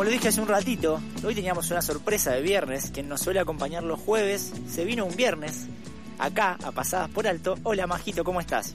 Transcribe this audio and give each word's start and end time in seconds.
Como 0.00 0.08
lo 0.08 0.16
dije 0.16 0.28
hace 0.28 0.40
un 0.40 0.48
ratito, 0.48 0.98
hoy 1.22 1.34
teníamos 1.34 1.70
una 1.70 1.82
sorpresa 1.82 2.32
de 2.32 2.40
viernes. 2.40 2.90
Quien 2.90 3.06
nos 3.06 3.20
suele 3.20 3.38
acompañar 3.38 3.82
los 3.82 4.00
jueves 4.00 4.50
se 4.66 4.86
vino 4.86 5.04
un 5.04 5.14
viernes 5.14 5.66
acá 6.18 6.56
a 6.64 6.72
Pasadas 6.72 7.10
por 7.10 7.26
Alto. 7.26 7.58
Hola 7.64 7.86
Majito, 7.86 8.24
¿cómo 8.24 8.40
estás? 8.40 8.74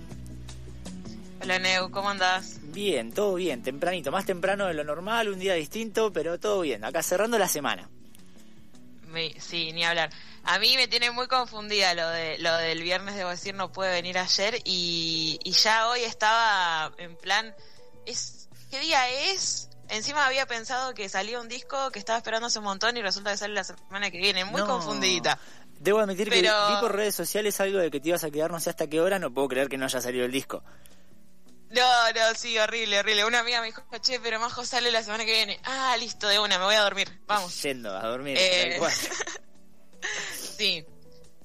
Hola 1.42 1.58
Neu, 1.58 1.90
¿cómo 1.90 2.12
andás? 2.12 2.60
Bien, 2.66 3.12
todo 3.12 3.34
bien, 3.34 3.64
tempranito, 3.64 4.12
más 4.12 4.28
temprano 4.28 4.68
de 4.68 4.76
lo 4.76 4.84
normal, 4.84 5.30
un 5.30 5.40
día 5.40 5.56
distinto, 5.56 6.14
pero 6.14 6.40
todo 6.40 6.62
bien, 6.62 6.86
acá 6.86 7.02
cerrando 7.02 7.40
la 7.40 7.48
semana. 7.48 7.90
sí, 9.40 9.72
ni 9.74 9.84
hablar. 9.84 10.12
A 10.44 10.60
mí 10.60 10.76
me 10.78 10.88
tiene 10.88 11.10
muy 11.10 11.26
confundida 11.26 11.96
lo 11.96 12.08
de 12.08 12.38
lo 12.38 12.56
del 12.58 12.84
viernes, 12.84 13.16
debo 13.16 13.32
decir, 13.32 13.56
no 13.56 13.72
puede 13.72 13.94
venir 13.94 14.20
ayer 14.20 14.60
y, 14.64 15.40
y 15.44 15.52
ya 15.54 15.90
hoy 15.90 16.02
estaba 16.02 16.94
en 17.00 17.16
plan, 17.16 17.56
es 18.06 18.48
¿qué 18.70 18.80
día 18.80 19.10
es? 19.32 19.70
Encima 19.90 20.26
había 20.26 20.46
pensado 20.46 20.94
que 20.94 21.10
salía 21.10 21.40
un 21.40 21.48
disco 21.48 21.92
que 21.92 22.00
estaba 22.00 22.18
esperando 22.18 22.48
hace 22.48 22.60
un 22.60 22.66
montón 22.66 22.98
y 22.98 23.02
resulta 23.02 23.32
que 23.32 23.38
sale 23.38 23.54
la 23.54 23.64
semana 23.64 24.10
que 24.12 24.18
viene, 24.18 24.46
muy 24.46 24.62
confundidita. 24.62 25.40
Debo 25.80 26.00
admitir 26.00 26.30
que 26.30 26.42
vi 26.42 26.48
por 26.80 26.96
redes 26.96 27.16
sociales 27.16 27.60
algo 27.60 27.80
de 27.80 27.92
que 27.92 28.00
te 28.00 28.10
ibas 28.10 28.24
a 28.24 28.32
quedar 28.32 28.52
no 28.52 28.60
sé 28.60 28.70
hasta 28.70 28.88
qué 28.88 29.02
hora, 29.02 29.20
no 29.20 29.34
puedo 29.34 29.48
creer 29.50 29.70
que 29.70 29.78
no 29.78 29.86
haya 29.86 30.02
salido 30.02 30.26
el 30.26 30.32
disco. 30.32 30.64
No, 31.70 32.12
no, 32.14 32.36
sí, 32.36 32.58
horrible, 32.58 33.00
horrible. 33.00 33.26
Una 33.26 33.40
amiga 33.40 33.60
me 33.60 33.68
dijo, 33.68 33.84
che, 34.02 34.20
pero 34.20 34.40
Majo 34.40 34.66
sale 34.66 34.92
la 34.92 35.04
semana 35.04 35.26
que 35.26 35.34
viene. 35.34 35.60
Ah, 35.64 35.96
listo, 36.00 36.28
de 36.28 36.40
una, 36.40 36.58
me 36.58 36.64
voy 36.64 36.76
a 36.76 36.82
dormir. 36.82 37.10
Vamos. 37.28 37.62
Yendo 37.62 37.96
a 37.96 38.08
dormir. 38.08 38.38
Eh... 38.40 38.80
sí. 40.58 40.86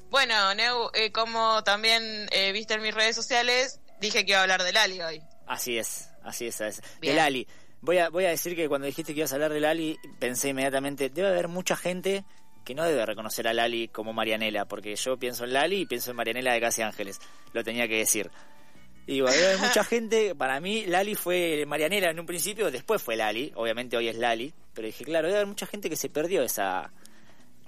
Bueno, 0.08 0.54
Neu, 0.54 0.91
eh, 0.94 1.10
como 1.10 1.64
también 1.64 2.28
eh, 2.30 2.52
viste 2.52 2.75
en 2.75 2.82
mis 2.82 2.94
redes 2.94 3.16
sociales, 3.16 3.80
dije 4.00 4.25
que 4.25 4.32
iba 4.32 4.41
a 4.41 4.42
hablar 4.42 4.62
del 4.62 4.77
Ali 4.77 5.00
hoy. 5.00 5.22
Así 5.47 5.78
es, 5.78 6.08
así 6.22 6.47
es, 6.47 6.60
es. 6.60 6.80
Del 7.00 7.19
Ali. 7.19 7.47
Voy 7.83 7.98
a, 7.98 8.11
voy 8.11 8.25
a 8.27 8.31
decir 8.31 8.55
que 8.55 8.69
cuando 8.69 8.86
dijiste 8.86 9.14
que 9.14 9.20
ibas 9.20 9.33
a 9.33 9.36
hablar 9.36 9.53
del 9.53 9.64
Ali, 9.64 9.98
pensé 10.19 10.50
inmediatamente, 10.50 11.09
debe 11.09 11.28
haber 11.28 11.48
mucha 11.48 11.77
gente 11.77 12.25
que 12.64 12.75
no 12.75 12.84
debe 12.84 13.06
reconocer 13.06 13.48
a 13.48 13.55
Lali 13.55 13.89
como 13.89 14.12
Marianela, 14.12 14.67
porque 14.67 14.95
yo 14.95 15.17
pienso 15.19 15.45
en 15.45 15.55
Lali 15.55 15.81
y 15.81 15.87
pienso 15.87 16.11
en 16.11 16.17
Marianela 16.17 16.53
de 16.53 16.61
Casi 16.61 16.83
Ángeles. 16.83 17.19
Lo 17.53 17.64
tenía 17.64 17.89
que 17.89 17.97
decir. 17.97 18.31
Y 19.06 19.14
digo, 19.14 19.28
hay 19.28 19.59
mucha 19.59 19.83
gente, 19.84 20.34
para 20.34 20.61
mí 20.61 20.84
Lali 20.87 21.14
fue 21.14 21.64
Marianela 21.67 22.11
en 22.11 22.20
un 22.20 22.27
principio, 22.27 22.70
después 22.70 23.03
fue 23.03 23.17
Lali, 23.17 23.50
obviamente 23.56 23.97
hoy 23.97 24.09
es 24.09 24.17
Lali, 24.17 24.53
pero 24.75 24.87
dije, 24.87 25.05
claro, 25.05 25.28
debe 25.28 25.39
haber 25.39 25.48
mucha 25.48 25.67
gente 25.67 25.89
que 25.89 25.97
se 25.97 26.11
perdió 26.11 26.42
esa 26.42 26.92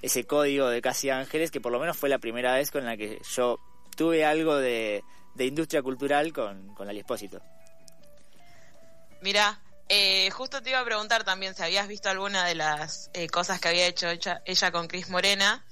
ese 0.03 0.25
código 0.25 0.69
de 0.69 0.83
Casi 0.83 1.11
Ángeles, 1.11 1.53
que 1.53 1.61
por 1.61 1.71
lo 1.71 1.79
menos 1.79 1.97
fue 1.97 2.09
la 2.09 2.19
primera 2.19 2.55
vez 2.55 2.73
con 2.73 2.85
la 2.85 2.97
que 2.97 3.21
yo 3.35 3.59
tuve 3.97 4.25
algo 4.25 4.57
de, 4.57 5.05
de 5.35 5.47
industria 5.47 5.81
cultural 5.81 6.33
con, 6.33 6.75
con 6.75 6.89
Lali 6.89 6.99
Espósito. 6.99 7.41
Mira, 9.21 9.61
eh, 9.89 10.31
justo 10.31 10.63
te 10.63 10.71
iba 10.71 10.81
a 10.81 10.85
preguntar 10.85 11.25
también 11.25 11.55
si 11.55 11.63
habías 11.63 11.89
visto 11.89 12.09
alguna 12.09 12.47
de 12.47 12.55
las 12.55 13.11
eh, 13.15 13.29
cosas 13.29 13.61
que 13.61 13.69
había 13.69 13.87
hecho 13.87 14.09
ella, 14.09 14.73
con 14.73 14.89
Cris 14.89 15.09
Morena, 15.11 15.65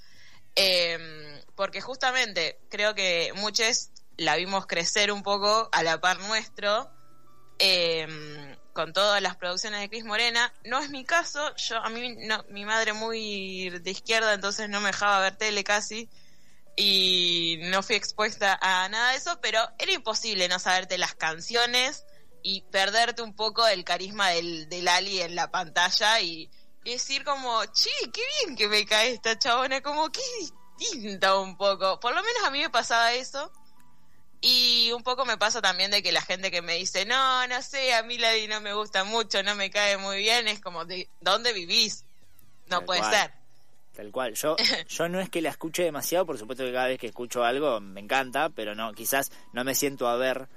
em, 0.55 1.41
porque 1.55 1.80
justamente 1.80 2.61
creo 2.69 2.94
que 2.94 3.33
muchos 3.36 3.91
la 4.16 4.36
vimos 4.36 4.66
crecer 4.66 5.12
un 5.12 5.22
poco 5.22 5.69
a 5.72 5.83
la 5.83 6.00
par 6.00 6.19
nuestro, 6.20 6.91
em, 7.59 8.56
con 8.72 8.93
todas 8.93 9.22
las 9.22 9.37
producciones 9.37 9.81
de 9.81 9.88
Cris 9.88 10.04
Morena. 10.04 10.53
No 10.65 10.81
es 10.81 10.91
mi 10.91 11.04
caso, 11.04 11.54
yo 11.56 11.78
a 11.78 11.88
mí 11.88 12.16
no, 12.26 12.44
mi 12.50 12.65
madre 12.65 12.93
muy 12.93 13.70
de 13.70 13.91
izquierda, 13.91 14.34
entonces 14.34 14.69
no 14.69 14.81
me 14.81 14.88
dejaba 14.88 15.20
ver 15.20 15.37
tele 15.37 15.65
casi 15.65 16.09
y 16.76 17.59
no 17.65 17.82
fui 17.82 17.97
expuesta 17.97 18.59
a 18.60 18.88
nada 18.88 19.12
de 19.12 19.19
eso, 19.19 19.38
pero 19.41 19.60
era 19.78 19.93
imposible 19.93 20.49
no 20.49 20.59
saberte 20.59 20.99
las 20.99 21.15
canciones 21.15 22.04
y 22.42 22.62
perderte 22.62 23.22
un 23.22 23.34
poco 23.34 23.66
el 23.66 23.84
carisma 23.84 24.30
del, 24.30 24.68
del 24.68 24.88
Ali 24.88 25.20
en 25.20 25.34
la 25.34 25.50
pantalla 25.50 26.20
y, 26.20 26.50
decir 26.84 27.24
como, 27.24 27.64
che, 27.66 27.90
qué 28.12 28.22
bien 28.40 28.56
que 28.56 28.68
me 28.68 28.86
cae 28.86 29.12
esta 29.12 29.38
chabona, 29.38 29.80
como 29.80 30.10
que 30.10 30.20
distinta 30.78 31.38
un 31.38 31.56
poco. 31.56 32.00
Por 32.00 32.14
lo 32.14 32.22
menos 32.22 32.42
a 32.44 32.50
mí 32.50 32.60
me 32.60 32.70
pasaba 32.70 33.12
eso. 33.12 33.52
Y 34.40 34.90
un 34.92 35.02
poco 35.02 35.26
me 35.26 35.36
pasa 35.36 35.60
también 35.60 35.90
de 35.90 36.02
que 36.02 36.12
la 36.12 36.22
gente 36.22 36.50
que 36.50 36.62
me 36.62 36.76
dice, 36.76 37.04
no, 37.04 37.46
no 37.46 37.60
sé, 37.60 37.92
a 37.92 38.02
mí 38.02 38.16
Lali 38.16 38.48
no 38.48 38.62
me 38.62 38.72
gusta 38.72 39.04
mucho, 39.04 39.42
no 39.42 39.54
me 39.54 39.70
cae 39.70 39.98
muy 39.98 40.16
bien, 40.18 40.48
es 40.48 40.60
como, 40.60 40.86
de, 40.86 41.10
¿dónde 41.20 41.52
vivís? 41.52 42.06
No 42.68 42.82
puede 42.86 43.04
ser. 43.04 43.32
Tal 43.94 44.10
cual. 44.10 44.34
Yo, 44.34 44.56
yo 44.88 45.08
no 45.08 45.20
es 45.20 45.28
que 45.28 45.42
la 45.42 45.50
escuche 45.50 45.82
demasiado, 45.82 46.24
por 46.24 46.38
supuesto 46.38 46.64
que 46.64 46.72
cada 46.72 46.86
vez 46.86 46.98
que 46.98 47.08
escucho 47.08 47.44
algo 47.44 47.80
me 47.80 48.00
encanta, 48.00 48.48
pero 48.48 48.74
no, 48.74 48.94
quizás 48.94 49.30
no 49.52 49.62
me 49.62 49.74
siento 49.74 50.08
a 50.08 50.16
ver 50.16 50.48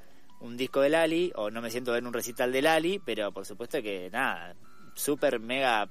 un 0.44 0.58
disco 0.58 0.82
de 0.82 0.90
Lali 0.90 1.32
o 1.36 1.50
no 1.50 1.62
me 1.62 1.72
siento 1.72 1.94
ver 1.94 2.06
un 2.06 2.14
recital 2.14 2.52
de 2.52 2.62
Lali, 2.62 3.00
pero 3.00 3.32
por 3.32 3.46
supuesto 3.46 3.82
que 3.82 4.10
nada, 4.12 4.56
super 4.94 5.40
mega 5.40 5.90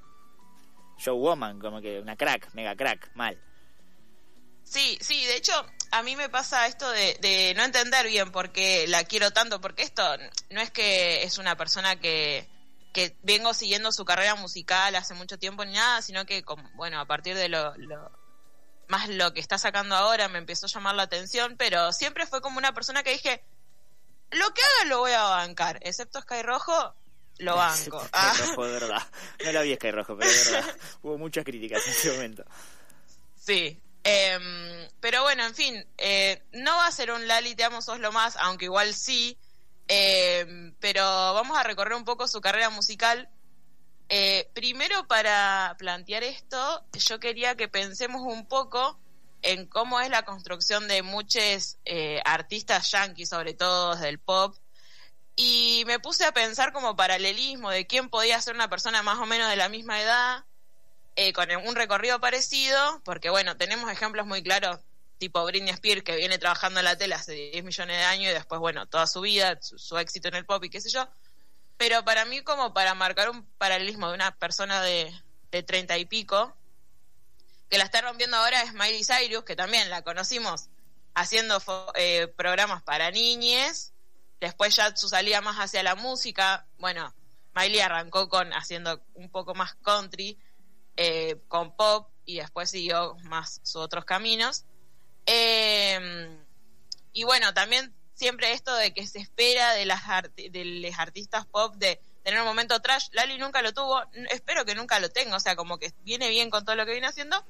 showwoman, 0.97 1.59
como 1.59 1.81
que 1.81 1.99
una 1.99 2.15
crack, 2.15 2.53
mega 2.53 2.75
crack, 2.75 3.11
mal. 3.15 3.41
Sí, 4.63 4.97
sí, 5.01 5.25
de 5.25 5.35
hecho, 5.35 5.53
a 5.91 6.03
mí 6.03 6.15
me 6.15 6.29
pasa 6.29 6.67
esto 6.67 6.89
de, 6.91 7.17
de 7.19 7.53
no 7.55 7.63
entender 7.63 8.07
bien 8.07 8.31
por 8.31 8.51
qué 8.51 8.85
la 8.87 9.03
quiero 9.03 9.31
tanto, 9.31 9.59
porque 9.59 9.81
esto 9.81 10.03
no 10.51 10.61
es 10.61 10.71
que 10.71 11.23
es 11.23 11.39
una 11.39 11.57
persona 11.57 11.99
que, 11.99 12.47
que 12.93 13.17
vengo 13.23 13.53
siguiendo 13.53 13.91
su 13.91 14.05
carrera 14.05 14.35
musical 14.35 14.95
hace 14.95 15.15
mucho 15.15 15.39
tiempo 15.39 15.65
ni 15.65 15.73
nada, 15.73 16.01
sino 16.03 16.25
que, 16.25 16.43
bueno, 16.75 16.99
a 16.99 17.05
partir 17.05 17.35
de 17.35 17.49
lo, 17.49 17.75
lo, 17.77 18.11
más 18.87 19.09
lo 19.09 19.33
que 19.33 19.39
está 19.39 19.57
sacando 19.57 19.95
ahora 19.95 20.29
me 20.29 20.37
empezó 20.37 20.67
a 20.67 20.69
llamar 20.69 20.95
la 20.95 21.03
atención, 21.03 21.55
pero 21.57 21.91
siempre 21.91 22.27
fue 22.27 22.39
como 22.41 22.59
una 22.59 22.73
persona 22.73 23.01
que 23.01 23.13
dije, 23.13 23.43
lo 24.33 24.53
que 24.53 24.61
haga 24.61 24.89
lo 24.89 24.99
voy 24.99 25.11
a 25.11 25.23
bancar, 25.23 25.79
excepto 25.81 26.21
Sky 26.21 26.41
Rojo, 26.41 26.95
lo 27.39 27.55
banco. 27.57 27.99
Sky 28.05 28.09
ah. 28.13 28.33
Rojo, 28.39 28.65
de 28.65 28.71
verdad. 28.71 29.03
No 29.45 29.51
la 29.51 29.61
vi 29.61 29.75
Sky 29.75 29.91
Rojo, 29.91 30.17
pero 30.17 30.31
de 30.31 30.51
verdad. 30.51 30.75
Hubo 31.01 31.17
muchas 31.17 31.43
críticas 31.43 31.85
en 31.85 31.93
ese 31.93 32.11
momento. 32.11 32.43
Sí. 33.35 33.79
Eh, 34.05 34.89
pero 34.99 35.23
bueno, 35.23 35.45
en 35.45 35.55
fin, 35.55 35.87
eh, 35.97 36.43
no 36.51 36.75
va 36.75 36.87
a 36.87 36.91
ser 36.91 37.11
un 37.11 37.25
Lali, 37.25 37.55
te 37.55 37.63
amo, 37.63 37.81
sos 37.81 37.99
lo 37.99 38.11
más, 38.11 38.35
aunque 38.37 38.65
igual 38.65 38.93
sí. 38.93 39.37
Eh, 39.87 40.73
pero 40.79 41.03
vamos 41.33 41.57
a 41.57 41.63
recorrer 41.63 41.93
un 41.93 42.05
poco 42.05 42.27
su 42.27 42.41
carrera 42.41 42.69
musical. 42.69 43.29
Eh, 44.09 44.49
primero, 44.53 45.07
para 45.07 45.75
plantear 45.77 46.23
esto, 46.23 46.85
yo 46.93 47.19
quería 47.19 47.55
que 47.55 47.67
pensemos 47.67 48.21
un 48.21 48.47
poco 48.47 48.99
en 49.43 49.67
cómo 49.67 49.99
es 49.99 50.09
la 50.09 50.23
construcción 50.23 50.87
de 50.87 51.03
muchos 51.03 51.77
eh, 51.85 52.21
artistas 52.25 52.89
yankees, 52.91 53.29
sobre 53.29 53.53
todo 53.53 53.95
del 53.95 54.17
pop, 54.17 54.55
y 55.35 55.83
me 55.85 55.99
puse 55.99 56.25
a 56.25 56.31
pensar 56.31 56.73
como 56.73 56.95
paralelismo 56.95 57.69
de 57.69 57.85
quién 57.85 58.09
podía 58.09 58.39
ser 58.41 58.55
una 58.55 58.69
persona 58.69 59.03
más 59.03 59.19
o 59.19 59.25
menos 59.25 59.49
de 59.49 59.55
la 59.55 59.69
misma 59.69 60.01
edad, 60.01 60.45
eh, 61.15 61.33
con 61.33 61.49
un 61.51 61.75
recorrido 61.75 62.19
parecido, 62.19 63.01
porque 63.03 63.29
bueno, 63.29 63.57
tenemos 63.57 63.91
ejemplos 63.91 64.25
muy 64.25 64.41
claros, 64.41 64.79
tipo 65.17 65.43
Britney 65.45 65.73
Spears, 65.73 66.03
que 66.03 66.15
viene 66.15 66.37
trabajando 66.37 66.79
en 66.79 66.85
la 66.85 66.97
tele 66.97 67.15
hace 67.15 67.33
10 67.33 67.63
millones 67.63 67.97
de 67.97 68.03
años 68.03 68.31
y 68.31 68.33
después, 68.33 68.59
bueno, 68.59 68.87
toda 68.87 69.07
su 69.07 69.21
vida, 69.21 69.59
su, 69.61 69.97
éxito 69.97 70.29
en 70.29 70.35
el 70.35 70.45
pop 70.45 70.63
y 70.63 70.69
qué 70.69 70.81
sé 70.81 70.89
yo. 70.89 71.07
Pero 71.77 72.03
para 72.05 72.25
mí, 72.25 72.41
como 72.41 72.73
para 72.73 72.93
marcar 72.93 73.29
un 73.29 73.45
paralelismo 73.57 74.07
de 74.07 74.15
una 74.15 74.35
persona 74.37 74.81
de, 74.81 75.13
de 75.51 75.63
30 75.63 75.97
y 75.97 76.05
pico, 76.05 76.55
que 77.73 77.79
la 77.79 77.85
está 77.85 78.01
rompiendo 78.01 78.37
ahora 78.37 78.61
es 78.61 78.73
Miley 78.73 79.03
Cyrus, 79.03 79.43
que 79.45 79.55
también 79.55 79.89
la 79.89 80.03
conocimos 80.03 80.69
haciendo 81.15 81.59
eh, 81.95 82.27
programas 82.27 82.83
para 82.83 83.09
niñes, 83.09 83.93
después 84.39 84.75
ya 84.75 84.95
su 84.95 85.09
salida 85.09 85.41
más 85.41 85.57
hacia 85.57 85.81
la 85.81 85.95
música, 85.95 86.67
bueno, 86.77 87.11
Miley 87.55 87.79
arrancó 87.79 88.29
con 88.29 88.53
haciendo 88.53 89.01
un 89.15 89.31
poco 89.31 89.55
más 89.55 89.73
country, 89.81 90.37
eh, 90.97 91.41
con 91.47 91.75
pop, 91.75 92.11
y 92.25 92.37
después 92.37 92.69
siguió 92.69 93.15
más 93.23 93.59
sus 93.63 93.77
otros 93.77 94.05
caminos. 94.05 94.65
Em, 95.25 96.45
y 97.11 97.23
bueno, 97.23 97.55
también 97.55 97.91
siempre 98.13 98.51
esto 98.51 98.75
de 98.75 98.93
que 98.93 99.07
se 99.07 99.17
espera 99.17 99.73
de 99.73 99.85
las 99.85 100.03
de 100.35 100.63
los 100.63 100.99
artistas 100.99 101.47
pop 101.47 101.73
de 101.77 101.99
tener 102.23 102.39
un 102.39 102.45
momento 102.45 102.79
trash, 102.81 103.07
Lali 103.13 103.39
nunca 103.39 103.63
lo 103.63 103.73
tuvo, 103.73 103.99
espero 104.29 104.63
que 104.63 104.75
nunca 104.75 104.99
lo 104.99 105.09
tenga, 105.09 105.37
o 105.37 105.39
sea, 105.39 105.55
como 105.55 105.79
que 105.79 105.91
viene 106.03 106.29
bien 106.29 106.51
con 106.51 106.63
todo 106.63 106.75
lo 106.75 106.85
que 106.85 106.91
viene 106.91 107.07
haciendo, 107.07 107.43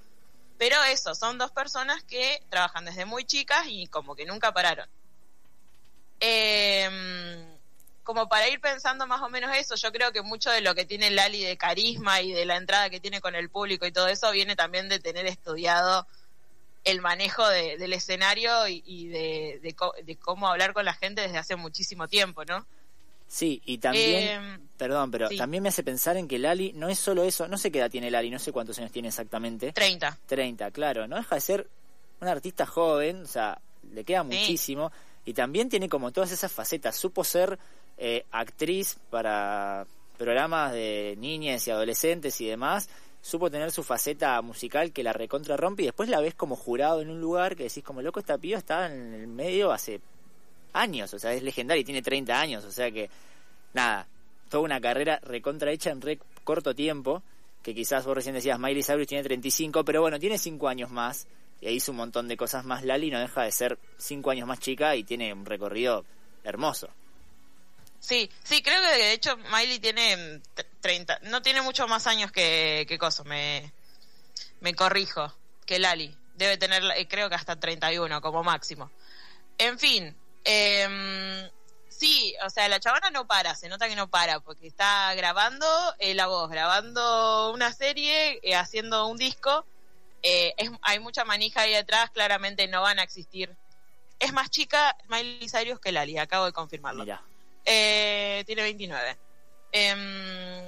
pero 0.58 0.82
eso, 0.84 1.16
son 1.16 1.38
dos 1.38 1.52
personas 1.52 2.04
que 2.04 2.44
trabajan 2.50 2.86
desde 2.86 3.06
muy 3.06 3.26
chicas 3.26 3.66
y 3.68 3.88
como 3.88 4.16
que 4.16 4.26
nunca 4.26 4.52
pararon. 4.52 4.88
Em, 6.20 7.58
como 8.04 8.28
para 8.30 8.48
ir 8.50 8.60
pensando 8.60 9.08
más 9.08 9.22
o 9.22 9.30
menos 9.30 9.56
eso, 9.56 9.76
yo 9.76 9.92
creo 9.92 10.12
que 10.12 10.22
mucho 10.22 10.52
de 10.52 10.62
lo 10.62 10.76
que 10.76 10.86
tiene 10.86 11.12
Lali 11.12 11.44
de 11.44 11.58
carisma 11.58 12.22
y 12.22 12.32
de 12.32 12.46
la 12.46 12.58
entrada 12.58 12.90
que 12.90 13.00
tiene 13.00 13.22
con 13.22 13.36
el 13.36 13.50
público 13.50 13.86
y 13.86 13.92
todo 13.92 14.08
eso 14.08 14.32
viene 14.32 14.56
también 14.56 14.90
de 14.90 15.00
tener 15.00 15.26
estudiado 15.26 16.08
el 16.84 17.02
manejo 17.02 17.48
del 17.48 17.94
escenario 17.94 18.68
y, 18.68 19.08
de, 19.08 19.76
cómo 20.22 20.48
hablar 20.48 20.74
con 20.74 20.86
la 20.86 20.94
gente 20.94 21.22
desde 21.22 21.38
hace 21.38 21.56
muchísimo 21.56 22.08
tiempo, 22.08 22.44
¿no? 22.46 22.66
Sí, 23.34 23.64
y 23.66 23.80
también, 23.80 24.24
eh, 24.44 24.60
perdón, 24.78 25.10
pero 25.10 25.28
también 25.30 25.64
me 25.64 25.70
hace 25.70 25.82
pensar 25.82 26.18
en 26.18 26.28
que 26.28 26.38
Lali 26.38 26.72
no 26.74 26.88
es 26.88 27.00
solo 27.00 27.24
eso, 27.24 27.48
no 27.48 27.58
sé 27.58 27.72
qué 27.72 27.80
edad 27.80 27.90
tiene 27.90 28.12
Lali, 28.12 28.30
no 28.30 28.38
sé 28.38 28.52
cuántos 28.52 28.78
años 28.78 28.92
tiene 28.92 29.08
exactamente. 29.08 29.72
30. 29.72 30.20
30, 30.28 30.70
claro, 30.70 31.08
no 31.08 31.16
deja 31.16 31.34
de 31.34 31.42
ser 31.42 31.68
una 32.22 32.30
artista 32.30 32.68
joven, 32.68 33.24
o 33.24 33.26
sea, 33.26 33.60
le 33.92 34.04
queda 34.04 34.22
muchísimo, 34.22 34.92
y 35.26 35.34
también 35.34 35.68
tiene 35.68 35.90
como 35.90 36.12
todas 36.12 36.32
esas 36.32 36.52
facetas, 36.52 36.96
supo 36.96 37.24
ser 37.24 37.58
eh, 37.98 38.24
actriz 38.30 38.98
para 39.10 39.88
programas 40.20 40.72
de 40.72 41.16
niñas 41.18 41.68
y 41.68 41.72
adolescentes 41.72 42.40
y 42.40 42.46
demás, 42.46 42.88
supo 43.20 43.50
tener 43.50 43.72
su 43.72 43.82
faceta 43.82 44.40
musical 44.44 44.92
que 44.92 45.02
la 45.02 45.12
recontra 45.12 45.58
rompe 45.58 45.82
y 45.82 45.86
después 45.86 46.08
la 46.08 46.22
ves 46.22 46.36
como 46.36 46.56
jurado 46.56 47.02
en 47.02 47.10
un 47.10 47.20
lugar 47.20 47.56
que 47.56 47.64
decís 47.64 47.84
como 47.84 48.04
loco 48.04 48.20
esta 48.20 48.38
piba 48.38 48.60
está 48.60 48.94
en 48.94 49.16
el 49.16 49.26
medio 49.26 49.72
hace 49.72 50.02
años, 50.74 51.14
o 51.14 51.20
sea, 51.20 51.34
es 51.34 51.44
legendaria 51.44 51.82
y 51.82 51.86
tiene 51.86 52.02
30 52.02 52.40
años, 52.40 52.66
o 52.66 52.72
sea 52.72 52.92
que 52.92 53.10
nada, 53.74 54.08
toda 54.50 54.64
una 54.64 54.82
carrera 54.82 55.20
recontra 55.24 55.72
hecha 55.72 55.92
en 55.92 56.02
re 56.02 56.20
corto 56.44 56.76
tiempo, 56.76 57.24
que 57.62 57.74
quizás 57.74 58.06
vos 58.06 58.16
recién 58.16 58.36
decías 58.36 58.60
Miley 58.60 58.84
Cyrus 58.84 59.08
tiene 59.08 59.24
35, 59.24 59.86
pero 59.86 60.02
bueno, 60.02 60.20
tiene 60.20 60.38
5 60.38 60.68
años 60.68 60.92
más 60.92 61.28
y 61.62 61.70
hizo 61.70 61.92
un 61.92 61.98
montón 61.98 62.28
de 62.28 62.36
cosas 62.36 62.66
más 62.66 62.84
Lali, 62.84 63.10
no 63.10 63.20
deja 63.20 63.44
de 63.44 63.52
ser 63.52 63.80
5 63.98 64.32
años 64.32 64.48
más 64.48 64.60
chica 64.60 64.96
y 64.96 65.04
tiene 65.04 65.34
un 65.34 65.46
recorrido 65.46 66.06
hermoso. 66.44 66.90
Sí, 68.00 68.30
sí, 68.44 68.62
creo 68.62 68.82
que 68.82 68.98
de 68.98 69.14
hecho 69.14 69.38
Miley 69.38 69.80
tiene 69.80 70.42
30, 70.82 71.20
no 71.24 71.42
tiene 71.42 71.62
mucho 71.62 71.88
más 71.88 72.06
años 72.06 72.34
que, 72.34 72.86
que 72.86 72.98
Coso, 72.98 73.24
me, 73.24 73.72
me 74.60 74.74
corrijo, 74.74 75.34
que 75.66 75.80
Lali. 75.80 76.14
Debe 76.36 76.58
tener, 76.58 76.84
eh, 76.98 77.08
creo 77.08 77.30
que 77.30 77.36
hasta 77.36 77.60
31 77.60 78.20
como 78.20 78.44
máximo. 78.44 78.92
En 79.58 79.80
fin, 79.80 80.14
eh, 80.46 81.50
sí, 81.90 82.36
o 82.46 82.50
sea, 82.50 82.68
la 82.68 82.80
chavana 82.80 83.10
no 83.10 83.28
para, 83.28 83.56
se 83.56 83.70
nota 83.70 83.88
que 83.88 83.96
no 83.96 84.10
para, 84.10 84.40
porque 84.40 84.68
está 84.68 85.14
grabando 85.16 85.66
eh, 86.00 86.14
la 86.14 86.28
voz, 86.28 86.50
grabando 86.50 87.52
una 87.54 87.72
serie, 87.72 88.40
eh, 88.44 88.56
haciendo 88.56 89.08
un 89.08 89.18
disco. 89.18 89.66
Eh, 90.22 90.54
es, 90.58 90.72
hay 90.82 91.00
mucha 91.00 91.26
manija 91.26 91.62
ahí 91.62 91.76
atrás, 91.76 92.10
claramente 92.12 92.68
no 92.68 92.82
van 92.82 93.00
a 93.00 93.04
existir. 93.04 93.56
Es 94.20 94.32
más 94.32 94.50
chica 94.50 94.96
Miley 95.10 95.50
Cyrus 95.50 95.80
que 95.80 95.92
Lali, 95.92 96.18
acabo 96.18 96.46
de 96.46 96.54
confirmarlo. 96.54 97.04
Mira. 97.04 97.22
Eh, 97.66 98.44
tiene 98.46 98.62
29. 98.64 99.18
Em, 99.72 100.64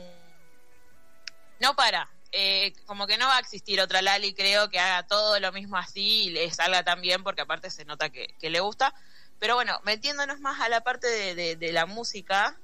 no 1.60 1.76
para. 1.76 2.10
Eh, 2.32 2.74
como 2.86 3.08
que 3.08 3.18
no 3.18 3.28
va 3.28 3.38
a 3.38 3.40
existir 3.40 3.80
otra 3.80 4.02
Lali, 4.02 4.34
creo, 4.34 4.70
que 4.70 4.80
haga 4.80 5.08
todo 5.08 5.40
lo 5.40 5.52
mismo 5.54 5.78
así 5.78 6.24
y 6.26 6.30
le 6.32 6.52
salga 6.52 6.84
tan 6.84 7.00
bien, 7.02 7.24
porque 7.24 7.42
aparte 7.42 7.70
se 7.70 7.86
nota 7.86 8.10
que, 8.10 8.36
le 8.42 8.60
gusta. 8.60 8.94
Pero 9.40 9.56
bueno, 9.56 9.80
metiéndonos 9.84 10.40
más 10.40 10.62
a 10.62 10.70
la 10.70 10.82
parte 10.82 11.08
de, 11.36 11.72
la 11.72 11.86
música, 11.86 12.58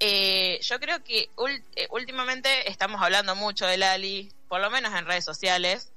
eh, 0.00 0.58
yo 0.62 0.78
creo 0.78 1.02
que 1.02 1.30
últimamente 1.90 2.70
estamos 2.70 3.00
hablando 3.02 3.34
mucho 3.34 3.66
de 3.66 3.78
Lali, 3.78 4.32
por 4.48 4.60
lo 4.60 4.70
menos 4.70 4.94
en 4.94 5.06
redes 5.06 5.24
sociales, 5.24 5.92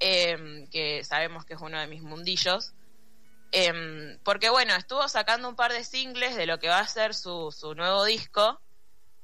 em, 0.00 0.66
que 0.68 1.04
sabemos 1.04 1.44
que 1.44 1.54
es 1.54 1.60
uno 1.60 1.78
de 1.78 1.86
mis 1.86 2.02
mundillos. 2.02 2.72
Em, 3.52 4.18
porque 4.24 4.50
bueno, 4.50 4.74
estuvo 4.74 5.06
sacando 5.08 5.48
un 5.48 5.56
par 5.56 5.72
de 5.72 5.84
singles 5.84 6.36
de 6.36 6.46
lo 6.46 6.58
que 6.58 6.68
va 6.68 6.80
a 6.80 6.88
ser 6.88 7.14
su, 7.14 7.52
su 7.52 7.74
nuevo 7.74 8.04
disco, 8.04 8.60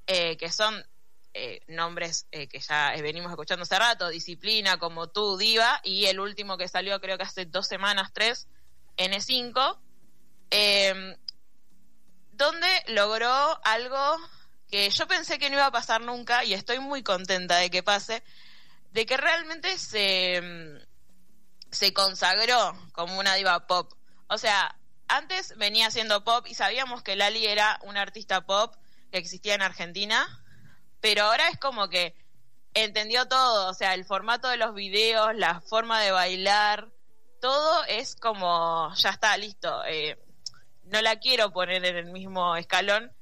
eh, 0.06 0.36
que 0.36 0.50
son 0.50 0.84
eh, 1.32 1.60
nombres 1.68 2.26
eh, 2.32 2.48
que 2.48 2.58
ya 2.58 2.92
venimos 3.00 3.30
escuchando 3.30 3.62
hace 3.62 3.78
rato, 3.78 4.08
Disciplina, 4.08 4.78
como 4.78 5.08
tú, 5.08 5.36
Diva, 5.36 5.80
y 5.84 6.06
el 6.06 6.18
último 6.18 6.58
que 6.58 6.66
salió 6.66 7.00
creo 7.00 7.16
que 7.16 7.22
hace 7.22 7.44
dos 7.44 7.68
semanas, 7.68 8.10
tres, 8.12 8.48
N5, 8.96 9.78
em, 10.50 11.16
donde 12.32 12.68
logró 12.88 13.60
algo 13.64 14.18
que 14.68 14.88
yo 14.90 15.06
pensé 15.06 15.38
que 15.38 15.50
no 15.50 15.56
iba 15.56 15.66
a 15.66 15.72
pasar 15.72 16.00
nunca 16.00 16.44
y 16.44 16.54
estoy 16.54 16.78
muy 16.78 17.02
contenta 17.02 17.56
de 17.56 17.70
que 17.70 17.82
pase, 17.82 18.22
de 18.92 19.06
que 19.06 19.16
realmente 19.16 19.78
se, 19.78 20.36
em, 20.36 20.78
se 21.70 21.92
consagró 21.92 22.76
como 22.92 23.18
una 23.18 23.34
diva 23.34 23.66
pop. 23.66 23.92
O 24.28 24.38
sea, 24.38 24.76
antes 25.08 25.56
venía 25.56 25.88
haciendo 25.88 26.24
pop 26.24 26.46
y 26.46 26.54
sabíamos 26.54 27.02
que 27.02 27.16
Lali 27.16 27.46
era 27.46 27.78
una 27.82 28.02
artista 28.02 28.42
pop 28.46 28.74
que 29.10 29.18
existía 29.18 29.54
en 29.54 29.62
Argentina, 29.62 30.26
pero 31.00 31.24
ahora 31.24 31.48
es 31.48 31.58
como 31.58 31.88
que 31.88 32.14
entendió 32.74 33.26
todo, 33.26 33.68
o 33.68 33.74
sea, 33.74 33.94
el 33.94 34.04
formato 34.04 34.48
de 34.48 34.56
los 34.56 34.74
videos, 34.74 35.34
la 35.34 35.60
forma 35.60 36.00
de 36.00 36.12
bailar, 36.12 36.88
todo 37.40 37.84
es 37.84 38.14
como, 38.16 38.92
ya 38.94 39.10
está, 39.10 39.36
listo. 39.36 39.82
Eh, 39.86 40.18
no 40.90 41.00
la 41.02 41.16
quiero 41.16 41.52
poner 41.52 41.84
en 41.84 41.96
el 41.96 42.06
mismo 42.06 42.56
escalón, 42.56 43.12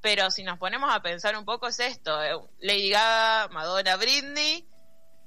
pero 0.00 0.30
si 0.30 0.42
nos 0.42 0.58
ponemos 0.58 0.94
a 0.94 1.02
pensar 1.02 1.36
un 1.36 1.44
poco 1.44 1.68
es 1.68 1.80
esto, 1.80 2.22
eh, 2.22 2.36
Lady 2.60 2.90
Gaga, 2.90 3.48
Madonna, 3.48 3.96
Britney, 3.96 4.68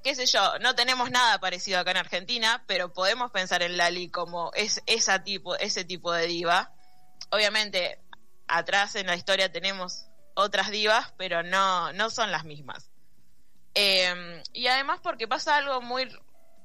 qué 0.03 0.15
sé 0.15 0.25
yo, 0.25 0.59
no 0.59 0.75
tenemos 0.75 1.11
nada 1.11 1.39
parecido 1.39 1.79
acá 1.79 1.91
en 1.91 1.97
Argentina, 1.97 2.63
pero 2.67 2.93
podemos 2.93 3.31
pensar 3.31 3.61
en 3.63 3.75
Lali 3.75 4.09
como 4.09 4.51
es 4.53 4.81
esa 4.85 5.23
tipo, 5.23 5.55
ese 5.55 5.83
tipo 5.83 6.11
de 6.13 6.27
diva. 6.27 6.71
Obviamente, 7.31 7.99
atrás 8.47 8.95
en 8.95 9.07
la 9.07 9.15
historia 9.15 9.51
tenemos 9.51 10.05
otras 10.35 10.69
divas, 10.69 11.13
pero 11.17 11.43
no, 11.43 11.91
no 11.93 12.09
son 12.09 12.31
las 12.31 12.45
mismas. 12.45 12.91
Em, 13.73 14.41
y 14.53 14.67
además 14.67 14.99
porque 15.01 15.27
pasa 15.27 15.57
algo 15.57 15.81
muy 15.81 16.07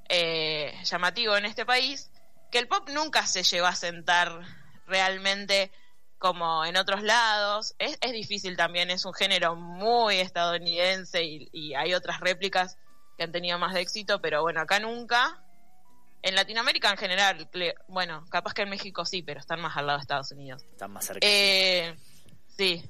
eh, 0.09 0.73
llamativo 0.83 1.35
en 1.35 1.45
este 1.45 1.65
país, 1.65 2.11
que 2.51 2.59
el 2.59 2.67
pop 2.67 2.87
nunca 2.89 3.25
se 3.25 3.43
lleva 3.43 3.69
a 3.69 3.75
sentar 3.75 4.62
realmente 4.85 5.71
como 6.17 6.63
en 6.65 6.77
otros 6.77 7.03
lados. 7.03 7.75
Es, 7.79 7.97
es 8.01 8.11
difícil 8.11 8.55
también, 8.55 8.89
es 8.89 9.05
un 9.05 9.13
género 9.13 9.55
muy 9.55 10.19
estadounidense 10.19 11.23
y, 11.23 11.49
y 11.51 11.73
hay 11.75 11.93
otras 11.93 12.19
réplicas 12.21 12.77
que 13.17 13.23
han 13.23 13.31
tenido 13.31 13.59
más 13.59 13.73
de 13.73 13.81
éxito, 13.81 14.21
pero 14.21 14.41
bueno, 14.41 14.61
acá 14.61 14.79
nunca. 14.79 15.39
En 16.21 16.35
Latinoamérica 16.35 16.89
en 16.89 16.97
general, 16.97 17.49
bueno, 17.89 18.25
capaz 18.29 18.53
que 18.53 18.61
en 18.61 18.69
México 18.69 19.03
sí, 19.03 19.21
pero 19.21 19.41
están 19.41 19.59
más 19.59 19.75
al 19.75 19.87
lado 19.87 19.99
de 19.99 20.03
Estados 20.03 20.31
Unidos. 20.31 20.63
Están 20.71 20.91
más 20.91 21.05
cerca. 21.05 21.27
Eh, 21.27 21.93
sí. 22.47 22.81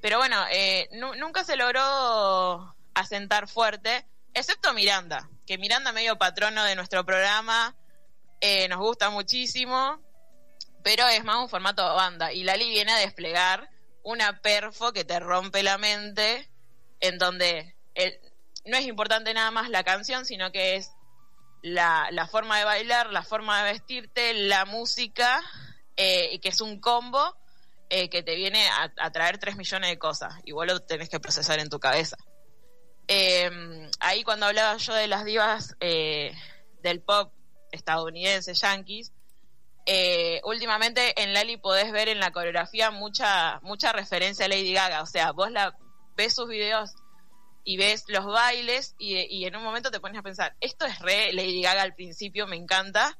Pero 0.00 0.18
bueno, 0.18 0.36
eh, 0.52 0.88
nunca 1.18 1.42
se 1.42 1.56
logró 1.56 2.76
asentar 2.94 3.48
fuerte, 3.48 4.06
excepto 4.34 4.72
Miranda, 4.74 5.28
que 5.46 5.58
Miranda 5.58 5.92
medio 5.92 6.18
patrono 6.18 6.62
de 6.64 6.76
nuestro 6.76 7.04
programa, 7.04 7.74
eh, 8.40 8.68
nos 8.68 8.78
gusta 8.78 9.10
muchísimo, 9.10 10.00
pero 10.82 11.06
es 11.08 11.24
más 11.24 11.38
un 11.38 11.48
formato 11.48 11.82
banda. 11.94 12.32
Y 12.32 12.44
Lali 12.44 12.70
viene 12.70 12.92
a 12.92 12.98
desplegar 12.98 13.68
una 14.02 14.40
perfo 14.40 14.92
que 14.92 15.04
te 15.04 15.20
rompe 15.20 15.62
la 15.62 15.78
mente, 15.78 16.48
en 17.00 17.18
donde 17.18 17.74
no 18.64 18.76
es 18.76 18.86
importante 18.86 19.34
nada 19.34 19.50
más 19.50 19.68
la 19.70 19.84
canción, 19.84 20.24
sino 20.24 20.52
que 20.52 20.76
es 20.76 20.92
la, 21.62 22.28
forma 22.30 22.58
de 22.58 22.64
bailar, 22.64 23.12
la 23.12 23.22
forma 23.22 23.62
de 23.62 23.72
vestirte, 23.72 24.34
la 24.34 24.64
música, 24.64 25.40
eh, 25.96 26.38
que 26.40 26.48
es 26.48 26.60
un 26.60 26.80
combo 26.80 27.36
eh, 27.88 28.08
que 28.08 28.22
te 28.22 28.34
viene 28.36 28.68
a, 28.68 29.10
traer 29.10 29.38
tres 29.38 29.56
millones 29.56 29.90
de 29.90 29.98
cosas 29.98 30.34
y 30.44 30.52
lo 30.52 30.80
tenés 30.80 31.08
que 31.08 31.20
procesar 31.20 31.58
en 31.58 31.68
tu 31.68 31.78
cabeza. 31.78 32.16
Em, 33.08 33.90
ahí 34.00 34.22
cuando 34.22 34.46
hablaba 34.46 34.76
yo 34.76 34.94
de 34.94 35.08
las 35.08 35.24
divas 35.24 35.76
eh, 35.80 36.32
del 36.82 37.02
pop 37.02 37.32
estadounidense, 37.70 38.54
yankees, 38.54 39.12
eh, 39.86 40.40
últimamente 40.44 41.20
en 41.20 41.32
Lali 41.32 41.56
podés 41.56 41.90
ver 41.90 42.08
en 42.08 42.20
la 42.20 42.30
coreografía 42.30 42.90
mucha 42.90 43.58
mucha 43.62 43.92
referencia 43.92 44.46
a 44.46 44.48
Lady 44.48 44.72
Gaga, 44.72 45.02
o 45.02 45.06
sea, 45.06 45.32
vos 45.32 45.50
la 45.50 45.76
ves 46.16 46.34
sus 46.34 46.48
videos 46.48 46.94
y 47.64 47.76
ves 47.76 48.04
los 48.08 48.24
bailes 48.24 48.94
y, 48.98 49.44
en 49.44 49.56
un 49.56 49.62
momento 49.62 49.90
te 49.90 50.00
pones 50.00 50.18
a 50.18 50.22
pensar, 50.22 50.54
esto 50.60 50.84
es 50.84 50.98
re 51.00 51.32
Lady 51.32 51.62
Gaga 51.62 51.82
al 51.82 51.94
principio, 51.94 52.46
me 52.46 52.56
encanta, 52.56 53.18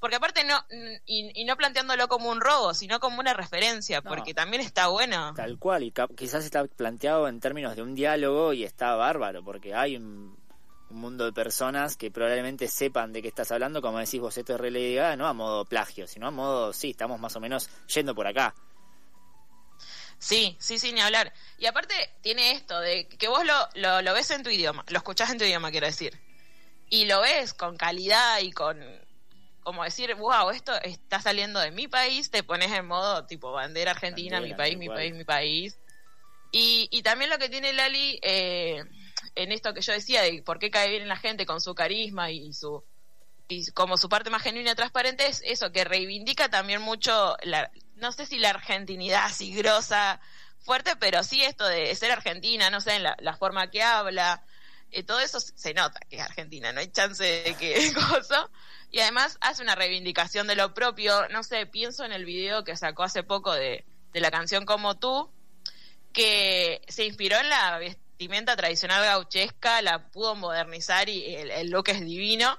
porque 0.00 0.16
aparte 0.16 0.44
no, 0.44 0.58
y, 1.06 1.44
no 1.44 1.56
planteándolo 1.56 2.08
como 2.08 2.30
un 2.30 2.40
robo, 2.40 2.74
sino 2.74 3.00
como 3.00 3.20
una 3.20 3.34
referencia, 3.34 4.02
porque 4.02 4.34
también 4.34 4.62
está 4.62 4.88
bueno. 4.88 5.32
Tal 5.34 5.58
cual, 5.58 5.84
y 5.84 5.92
quizás 6.16 6.44
está 6.44 6.66
planteado 6.66 7.28
en 7.28 7.38
términos 7.38 7.76
de 7.76 7.82
un 7.82 7.94
diálogo 7.94 8.52
y 8.52 8.64
está 8.64 8.96
bárbaro, 8.96 9.44
porque 9.44 9.74
hay 9.74 9.96
un, 9.96 10.36
mundo 10.92 11.24
de 11.24 11.32
personas 11.32 11.96
que 11.96 12.10
probablemente 12.10 12.68
sepan 12.68 13.12
de 13.12 13.22
qué 13.22 13.28
estás 13.28 13.52
hablando, 13.52 13.82
como 13.82 13.98
decís 13.98 14.20
vos, 14.20 14.36
esto 14.36 14.54
es 14.54 14.60
re 14.60 14.70
Lady 14.70 14.94
Gaga, 14.94 15.16
no 15.16 15.26
a 15.26 15.32
modo 15.32 15.64
plagio, 15.64 16.06
sino 16.06 16.26
a 16.26 16.30
modo, 16.30 16.72
sí, 16.72 16.90
estamos 16.90 17.18
más 17.20 17.34
o 17.36 17.40
menos 17.40 17.68
yendo 17.86 18.14
por 18.14 18.26
acá. 18.26 18.54
Sí, 20.22 20.56
sí, 20.60 20.78
sí, 20.78 20.92
ni 20.92 21.00
hablar. 21.00 21.32
Y 21.58 21.66
aparte 21.66 21.94
tiene 22.20 22.52
esto 22.52 22.78
de 22.78 23.08
que 23.08 23.26
vos 23.26 23.44
lo, 23.44 24.00
lo, 24.02 24.14
ves 24.14 24.30
en 24.30 24.44
tu 24.44 24.50
idioma, 24.50 24.84
lo 24.88 24.98
escuchás 24.98 25.30
en 25.30 25.38
tu 25.38 25.44
idioma, 25.44 25.72
quiero 25.72 25.86
decir. 25.86 26.16
Y 26.88 27.06
lo 27.06 27.20
ves 27.22 27.54
con 27.54 27.76
calidad 27.76 28.38
y 28.40 28.52
con, 28.52 28.78
como 29.64 29.82
decir, 29.82 30.14
wow, 30.14 30.50
esto 30.50 30.72
está 30.82 31.20
saliendo 31.20 31.58
de 31.58 31.72
mi 31.72 31.88
país, 31.88 32.30
te 32.30 32.44
pones 32.44 32.70
en 32.70 32.86
modo 32.86 33.26
tipo 33.26 33.50
bandera 33.50 33.90
argentina, 33.90 34.40
mi 34.40 34.54
país, 34.54 34.78
mi 34.78 34.88
país, 34.88 35.12
mi 35.12 35.24
país. 35.24 35.78
Y, 36.52 36.86
y 36.92 37.02
también 37.02 37.28
lo 37.28 37.38
que 37.38 37.48
tiene 37.48 37.72
Lali 37.72 38.20
eh, 38.22 38.84
en 39.34 39.52
esto 39.52 39.74
que 39.74 39.80
yo 39.80 39.92
decía, 39.92 40.22
de 40.22 40.42
por 40.42 40.58
qué 40.58 40.70
cae 40.70 40.90
bien 40.90 41.02
en 41.02 41.08
la 41.08 41.16
gente 41.16 41.46
con 41.46 41.60
su 41.60 41.74
carisma 41.74 42.30
y, 42.30 42.52
su 42.52 42.84
y 43.48 43.70
como 43.72 43.96
su 43.96 44.08
parte 44.08 44.30
más 44.30 44.42
genuina 44.42 44.72
y 44.72 44.74
transparente, 44.74 45.26
es 45.26 45.42
eso, 45.44 45.72
que 45.72 45.84
reivindica 45.84 46.48
también 46.48 46.80
mucho, 46.80 47.36
la, 47.42 47.70
no 47.96 48.12
sé 48.12 48.26
si 48.26 48.38
la 48.38 48.50
argentinidad 48.50 49.24
así 49.26 49.52
grosa, 49.54 50.20
fuerte, 50.60 50.96
pero 50.96 51.22
sí 51.22 51.42
esto 51.42 51.66
de 51.66 51.94
ser 51.94 52.12
argentina, 52.12 52.70
no 52.70 52.80
sé, 52.80 52.96
en 52.96 53.02
la, 53.02 53.16
la 53.20 53.36
forma 53.36 53.70
que 53.70 53.82
habla, 53.82 54.44
eh, 54.92 55.02
todo 55.02 55.20
eso 55.20 55.40
se 55.40 55.72
nota 55.72 56.00
que 56.10 56.16
es 56.16 56.22
argentina, 56.22 56.70
no 56.70 56.80
hay 56.80 56.88
chance 56.88 57.24
de 57.24 57.54
que 57.54 57.92
cosa. 58.10 58.50
Y 58.90 59.00
además 59.00 59.38
hace 59.40 59.62
una 59.62 59.74
reivindicación 59.74 60.46
de 60.46 60.54
lo 60.54 60.74
propio, 60.74 61.28
no 61.28 61.42
sé, 61.42 61.64
pienso 61.64 62.04
en 62.04 62.12
el 62.12 62.26
video 62.26 62.62
que 62.62 62.76
sacó 62.76 63.02
hace 63.02 63.22
poco 63.22 63.54
de, 63.54 63.86
de 64.12 64.20
la 64.20 64.30
canción 64.30 64.66
Como 64.66 64.98
tú, 64.98 65.30
que 66.12 66.82
se 66.88 67.06
inspiró 67.06 67.38
en 67.38 67.48
la 67.48 67.78
vestimenta 68.22 68.54
tradicional 68.54 69.02
gauchesca, 69.02 69.82
la 69.82 70.06
pudo 70.10 70.36
modernizar 70.36 71.08
y 71.08 71.34
el, 71.34 71.50
el 71.50 71.70
look 71.70 71.88
es 71.88 72.00
divino. 72.00 72.56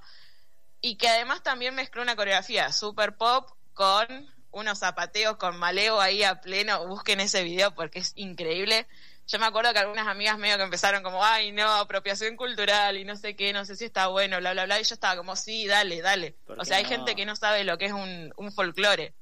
Y 0.81 0.97
que 0.97 1.07
además 1.07 1.41
también 1.41 1.73
mezcló 1.73 2.01
una 2.01 2.17
coreografía 2.17 2.69
super 2.73 3.15
pop 3.15 3.49
con 3.73 4.05
unos 4.51 4.79
zapateos 4.79 5.37
con 5.37 5.57
maleo 5.57 6.01
ahí 6.01 6.21
a 6.23 6.41
pleno. 6.41 6.85
Busquen 6.85 7.21
ese 7.21 7.43
video 7.43 7.73
porque 7.73 7.99
es 7.99 8.11
increíble. 8.17 8.87
Yo 9.25 9.39
me 9.39 9.45
acuerdo 9.45 9.71
que 9.71 9.79
algunas 9.79 10.05
amigas 10.05 10.37
medio 10.37 10.57
que 10.57 10.63
empezaron 10.63 11.01
como, 11.01 11.23
ay, 11.23 11.53
no, 11.53 11.71
apropiación 11.75 12.35
cultural 12.35 12.97
y 12.97 13.05
no 13.05 13.15
sé 13.15 13.37
qué, 13.37 13.53
no 13.53 13.63
sé 13.63 13.77
si 13.77 13.85
está 13.85 14.07
bueno, 14.07 14.39
bla, 14.39 14.51
bla, 14.51 14.65
bla. 14.65 14.81
Y 14.81 14.83
yo 14.83 14.93
estaba 14.93 15.15
como, 15.15 15.37
sí, 15.37 15.65
dale, 15.65 16.01
dale. 16.01 16.35
O 16.57 16.65
sea, 16.65 16.77
hay 16.77 16.85
gente 16.85 17.15
que 17.15 17.25
no 17.25 17.37
sabe 17.37 17.63
lo 17.63 17.77
que 17.77 17.85
es 17.85 17.93
un, 17.93 18.33
un 18.35 18.51
folclore. 18.51 19.13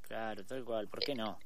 Claro, 0.00 0.42
tal 0.46 0.64
cual, 0.64 0.88
¿por 0.88 1.00
qué 1.00 1.14
no? 1.14 1.38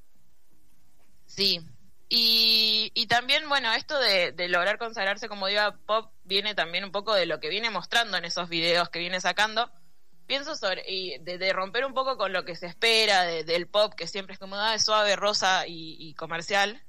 Sí. 1.26 1.60
Y, 2.08 3.06
también, 3.08 3.48
bueno, 3.48 3.72
esto 3.72 3.98
de, 3.98 4.32
lograr 4.48 4.78
consagrarse 4.78 5.28
como 5.28 5.48
diva 5.48 5.76
pop 5.86 6.12
viene 6.24 6.54
también 6.54 6.84
un 6.84 6.92
poco 6.92 7.14
de 7.14 7.26
lo 7.26 7.40
que 7.40 7.48
viene 7.48 7.70
mostrando 7.70 8.16
en 8.16 8.24
esos 8.24 8.48
videos 8.48 8.90
que 8.90 9.00
viene 9.00 9.20
sacando. 9.20 9.70
Pienso 10.26 10.56
sobre 10.56 10.84
y 10.88 11.18
de, 11.18 11.52
romper 11.52 11.84
un 11.84 11.94
poco 11.94 12.16
con 12.16 12.32
lo 12.32 12.44
que 12.44 12.56
se 12.56 12.66
espera 12.66 13.22
de, 13.22 13.44
del 13.44 13.68
pop 13.68 13.94
que 13.94 14.06
siempre 14.06 14.34
es 14.34 14.38
como 14.38 14.56
ah, 14.56 14.78
suave 14.78 15.16
rosa 15.16 15.64
y, 15.66 16.14
comercial 16.14 16.82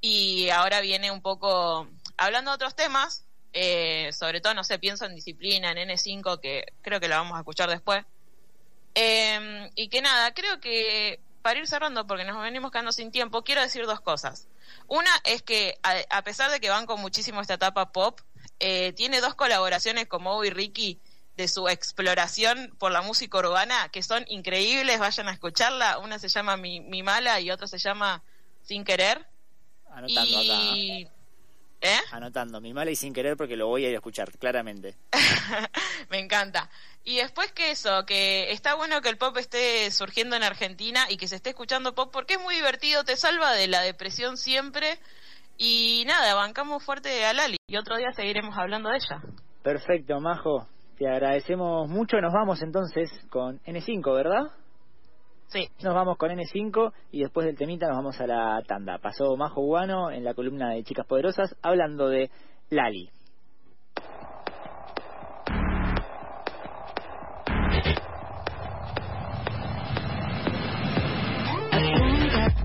y 0.00 0.48
ahora 0.50 0.80
viene 0.80 1.10
un 1.10 1.20
poco 1.20 1.88
hablando 2.16 2.50
de 2.50 2.54
otros 2.54 2.76
temas 2.76 3.26
eh, 3.52 4.10
sobre 4.12 4.40
todo 4.40 4.54
no 4.54 4.62
sé 4.64 4.78
pienso 4.78 5.04
en 5.04 5.14
disciplina 5.14 5.72
en 5.72 5.88
N5 5.90 6.40
que 6.40 6.72
creo 6.80 7.00
que 7.00 7.08
la 7.08 7.18
vamos 7.18 7.36
a 7.36 7.40
escuchar 7.40 7.68
después. 7.68 8.04
Eh, 8.94 9.70
y 9.74 9.88
que 9.88 10.00
nada 10.00 10.32
creo 10.32 10.58
que 10.60 11.20
para 11.48 11.60
ir 11.60 11.66
cerrando 11.66 12.06
porque 12.06 12.24
nos 12.24 12.42
venimos 12.42 12.70
quedando 12.70 12.92
sin 12.92 13.10
tiempo 13.10 13.42
quiero 13.42 13.62
decir 13.62 13.86
dos 13.86 14.02
cosas 14.02 14.48
una 14.86 15.10
es 15.24 15.42
que 15.42 15.78
a, 15.82 15.94
a 16.10 16.22
pesar 16.22 16.50
de 16.50 16.60
que 16.60 16.68
van 16.68 16.84
con 16.84 17.00
muchísimo 17.00 17.40
esta 17.40 17.54
etapa 17.54 17.90
pop 17.90 18.20
eh, 18.60 18.92
tiene 18.92 19.22
dos 19.22 19.34
colaboraciones 19.34 20.06
con 20.08 20.22
Moe 20.22 20.46
y 20.46 20.50
Ricky 20.50 21.00
de 21.38 21.48
su 21.48 21.66
exploración 21.68 22.74
por 22.78 22.90
la 22.90 23.00
música 23.00 23.38
urbana, 23.38 23.88
que 23.90 24.02
son 24.02 24.24
increíbles, 24.28 24.98
vayan 24.98 25.28
a 25.28 25.32
escucharla. 25.32 25.98
Una 25.98 26.18
se 26.18 26.28
llama 26.28 26.56
Mi, 26.56 26.80
Mi 26.80 27.04
Mala 27.04 27.40
y 27.40 27.52
otra 27.52 27.68
se 27.68 27.78
llama 27.78 28.24
Sin 28.62 28.82
Querer. 28.84 29.24
Anotando 29.88 30.42
y... 30.42 31.02
acá. 31.04 31.17
¿Eh? 31.80 31.98
Anotando, 32.10 32.60
Mi 32.60 32.74
Mala 32.74 32.90
y 32.90 32.96
Sin 32.96 33.12
Querer 33.12 33.36
porque 33.36 33.56
lo 33.56 33.68
voy 33.68 33.84
a 33.84 33.88
ir 33.88 33.94
a 33.94 33.98
escuchar, 33.98 34.32
claramente. 34.38 34.96
Me 36.10 36.18
encanta. 36.18 36.68
Y 37.04 37.16
después 37.18 37.52
que 37.52 37.70
eso, 37.70 38.04
que 38.04 38.50
está 38.52 38.74
bueno 38.74 39.00
que 39.00 39.08
el 39.08 39.16
pop 39.16 39.36
esté 39.36 39.90
surgiendo 39.90 40.34
en 40.36 40.42
Argentina 40.42 41.06
y 41.08 41.16
que 41.16 41.28
se 41.28 41.36
esté 41.36 41.50
escuchando 41.50 41.94
pop 41.94 42.10
porque 42.12 42.34
es 42.34 42.40
muy 42.40 42.56
divertido, 42.56 43.04
te 43.04 43.16
salva 43.16 43.52
de 43.52 43.68
la 43.68 43.82
depresión 43.82 44.36
siempre. 44.36 44.98
Y 45.56 46.04
nada, 46.06 46.34
bancamos 46.34 46.84
fuerte 46.84 47.24
a 47.24 47.32
Lali 47.32 47.56
y 47.68 47.76
otro 47.76 47.96
día 47.96 48.12
seguiremos 48.12 48.56
hablando 48.56 48.90
de 48.90 48.96
ella. 48.96 49.22
Perfecto, 49.62 50.20
Majo. 50.20 50.68
Te 50.98 51.08
agradecemos 51.08 51.88
mucho. 51.88 52.20
Nos 52.20 52.32
vamos 52.32 52.60
entonces 52.62 53.08
con 53.30 53.60
N5, 53.60 54.14
¿verdad? 54.14 54.52
Sí. 55.48 55.68
Nos 55.82 55.94
vamos 55.94 56.18
con 56.18 56.30
N5 56.30 56.92
y 57.10 57.20
después 57.20 57.46
del 57.46 57.56
temita 57.56 57.86
nos 57.88 57.96
vamos 57.96 58.20
a 58.20 58.26
la 58.26 58.62
tanda. 58.66 58.98
Pasó 58.98 59.34
Majo 59.36 59.62
Guano 59.62 60.10
en 60.10 60.22
la 60.22 60.34
columna 60.34 60.70
de 60.70 60.84
Chicas 60.84 61.06
Poderosas 61.06 61.56
hablando 61.62 62.08
de 62.08 62.30
Lali. 62.68 63.08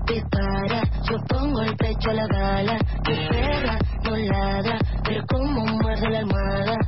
dispara, 0.06 0.82
yo 1.10 1.16
pongo 1.28 1.62
el 1.62 1.76
pecho 1.76 2.10
a 2.10 2.12
la 2.12 2.26
bala, 2.26 2.78
mi 3.08 3.28
perra 3.28 3.78
no 4.04 4.16
ladra, 4.16 4.78
pero 5.02 5.24
como 5.26 5.64
muerde 5.64 6.10
la 6.10 6.18
almohada 6.18 6.78